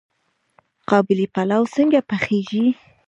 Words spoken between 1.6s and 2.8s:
څنګه پخیږي؟